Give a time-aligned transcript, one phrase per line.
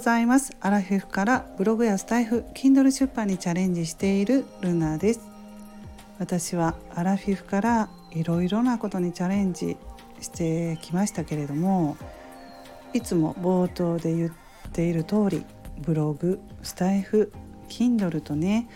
[0.00, 0.56] ざいます。
[0.60, 5.20] アラフィフからブログやスタイフ Kindle 出版にチャレンジしているルナです。
[6.18, 9.76] 私はアラフィフからいろいろなことにチャレンジ
[10.20, 11.96] してきましたけれども
[12.92, 14.32] いつも冒頭で言っ
[14.72, 15.44] ている通り
[15.78, 17.32] ブログスタイフ
[17.68, 18.68] Kindle とね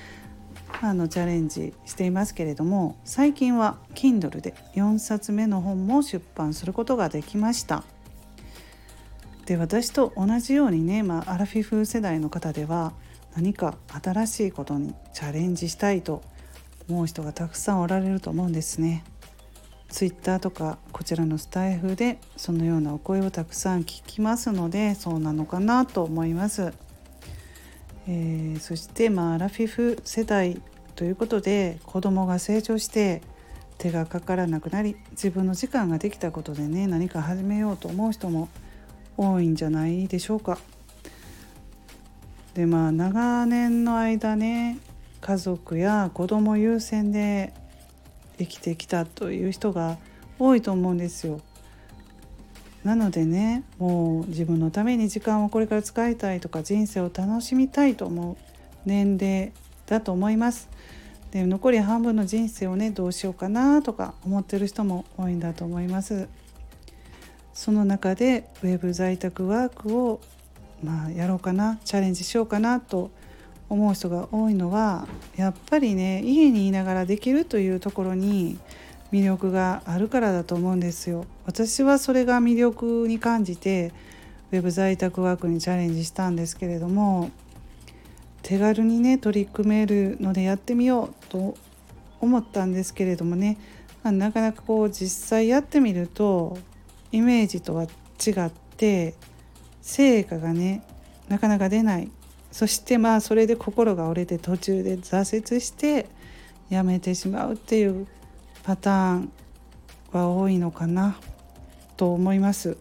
[0.81, 7.85] あのチャレンジしていますけれども最近は Kindle で4冊目の本も出版することができました。
[9.47, 12.95] で私と同じようにね、まあ、アラフィフ世代の方では
[13.37, 16.23] 何か新しいことにチャレンジしたいと
[16.89, 19.05] 思う人がたくさんおられると思うんですね。
[19.89, 26.73] ツイッターとかこちらのスタイフでそのようなお声をたくさん聞きますのでそうなのかなと思います。
[28.09, 30.61] えー、そしてまあアラフィフ世代
[30.95, 33.23] ということで子供が成長して
[33.79, 38.49] 手がかからなくなり自分の時間ができたことでね何か始めようと思う人も
[39.17, 40.59] 多いんじゃないでしょうか。
[42.55, 44.79] でまあ長年の間ね
[45.21, 47.53] 家族や子供優先で
[48.39, 49.99] 生きてきたという人が
[50.39, 51.41] 多いと思うんですよ。
[52.85, 58.37] なのでねもう自分のために時間をこれから使いたいとか人生を楽しみたいと思う
[58.85, 59.53] 年齢
[59.87, 60.69] だと思います。
[61.31, 66.29] で残り半分の人生をねどうしようかなとか思ってる人も多いんだと思います。
[67.55, 70.21] その中でウェブ在宅ワークを
[70.83, 73.11] まあやろうかなチャレンジしようかなと
[73.71, 78.59] 思う人が多いのはやっぱりね家にいながらできるというところに
[79.13, 81.25] 魅力があるからだと思うんですよ。
[81.47, 83.93] 私はそれが魅力に感じて
[84.51, 87.31] ウェブ在宅ワークにチャレンジしたんですけれども
[88.43, 91.55] 手軽にね取り組めるのでやってみようと
[92.21, 93.59] 思ったんですけれどもね
[94.03, 96.59] なかなかこう実際やってみると
[97.15, 99.15] イメージとは違って
[99.81, 100.83] 成果がね
[101.29, 102.11] なかなか出ない
[102.51, 106.07] そしてまあそれで心が折れて途中で挫折して
[106.71, 108.09] やめてしまうっていう
[108.65, 109.33] パターン
[110.11, 111.17] は多いのかな
[111.97, 112.77] と思います。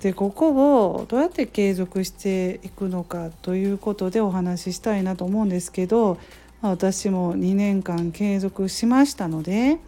[0.00, 6.18] でここをどうやって継続していくのかということでお話ししたいなと思うんですけど、
[6.62, 9.78] 私も2年間継続しましたので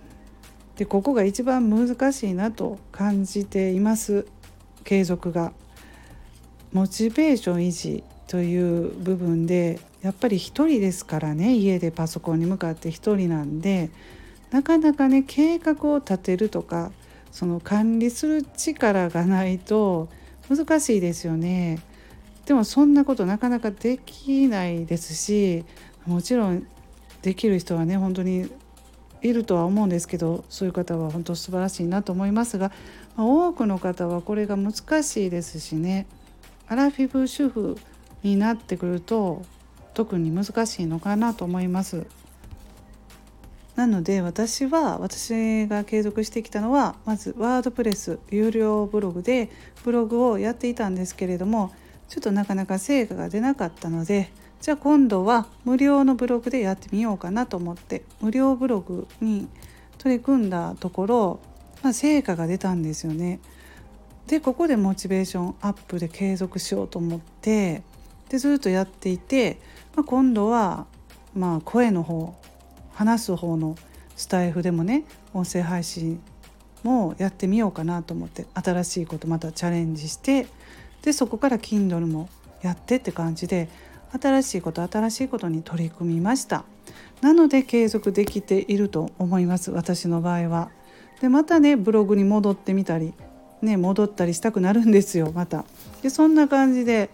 [0.77, 4.27] でここが一番難しいなと感じています
[4.85, 5.53] 継続が。
[6.73, 13.91] モチベーション維持という部分でやっぱり一人ですからね家でパソコンに向かって一人なんで
[14.51, 16.91] なかなかね計画を立てるとか
[17.31, 20.09] その管理する力がないと
[20.49, 21.79] 難しいですよね。
[22.47, 25.65] でもそんなことなかなかできないですし
[26.07, 26.67] もちろん
[27.23, 28.51] できる人はね本当に
[29.23, 32.73] いるとは思うんですけどそういう方は本当素晴らしいなと思いますが、
[33.17, 36.07] ま、多くの方はこれが難しいですしね
[36.69, 37.77] アラフィフ主婦
[38.23, 39.43] になってくると
[39.95, 42.07] 特に難しいのかなと思います。
[43.77, 49.51] なので私は私が継続してきたのはまずワードプレス有料ブログで
[49.83, 51.73] ブログをやっていたんですけれども
[52.09, 54.31] ちょっとなかなか成果が出なかったので
[54.63, 59.49] じゃあ今度は無料のブログでやってみようかなと思って無料ブログに
[59.99, 61.41] 取り組んだところ、
[61.83, 63.41] まあ、成果が出たんですよね。
[64.29, 67.83] でここでモチベーションアップで継続しようと思って
[68.29, 69.59] でずっとやっていて、
[69.97, 70.87] まあ、今度は
[71.35, 72.33] まあ声の方
[72.93, 73.75] 話す方の
[74.15, 76.23] スタイフでもね音声配信
[76.85, 80.47] もやってみようかなと思って新しいことまたチャレンジして
[81.03, 82.29] でそこから Kindle も
[82.63, 83.69] やってって感じで
[84.21, 86.65] 新しいこと新しいことに取り組みました。
[87.21, 90.71] なので継続できていると思います私の場合は。
[91.21, 93.15] でまたねブログに戻ってみたり
[93.63, 95.65] ね戻ったりしたくなるんですよまた。
[96.03, 97.11] でそんな感じで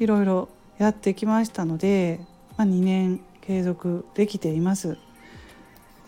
[0.00, 2.20] いろいろやってきましたので、
[2.56, 4.98] まあ、2年継続できています。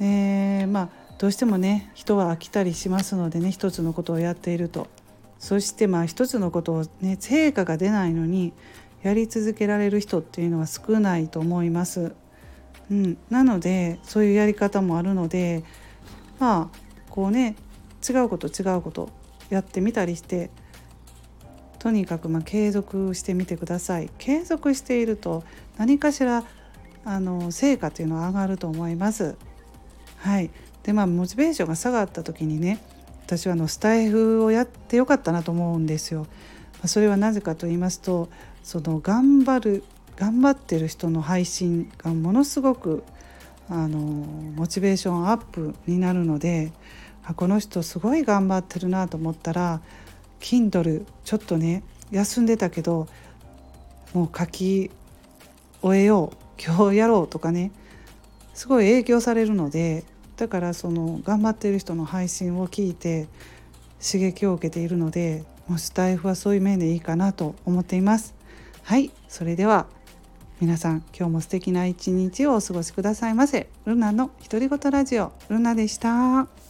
[0.00, 4.89] でまあどうしてもね人は飽きたりしますのでね一つのことをやっていると。
[5.39, 8.53] そしてまあ一つのことをね成果が出ないのに
[9.06, 12.12] やり続けられる人っていうのは少ないと思います。
[12.91, 15.62] うん、なのでそういうやり方もあるので
[16.41, 16.78] まあ
[17.10, 17.54] こうね
[18.08, 19.10] 違うこと違うこと
[19.48, 20.50] やってみたりして
[21.78, 24.10] とにかくま継続してみてください。
[24.18, 25.44] 継続していると
[25.78, 26.44] 何かしら
[27.04, 29.36] あの成果というのは上がると思います。
[30.18, 30.50] はい、
[30.82, 32.80] でまあモチベーションが下がった時にね
[33.24, 36.26] 私はあのスタイフをやってよかったなと思うんですよ。
[36.84, 38.28] それはなぜかと言いますと
[38.66, 39.84] その頑張る
[40.16, 43.04] 頑張ってる人の配信がものすごく
[43.68, 46.72] あのモチベーションアップになるので
[47.22, 49.80] あこの人すごい頑張ってるなと思ったら
[50.41, 53.07] Kindle ちょっとね休んでたけど
[54.13, 54.91] もう書き
[55.80, 57.71] 終えよう今日やろうとかね
[58.53, 60.03] すごい影響されるので
[60.36, 63.28] だからその頑張ってる人の配信を聞いて
[64.04, 68.35] 刺激を受けているのでもうスタイフはそういう面でいいかなと思っています。
[68.86, 69.86] はいそれでは
[70.60, 76.66] 皆さん今日も素敵な一日をお過ごしくださいませルナの独り言ラジオルナでした。